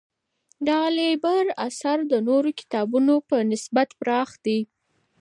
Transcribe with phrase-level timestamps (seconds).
[0.65, 4.59] د «العِبر» اثر د نورو کتابونو په نسبت پراخ دی.